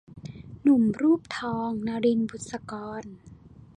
[0.61, 3.03] หนุ่มรูปทอง- นลิน บุษกร